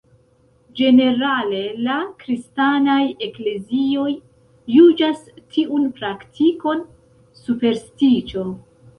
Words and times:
Ĝenerale 0.77 1.57
la 1.87 1.97
kristanaj 2.21 3.01
eklezioj 3.25 4.13
juĝas 4.77 5.19
tiun 5.57 5.85
praktikon 5.99 6.81
superstiĉo. 7.43 8.47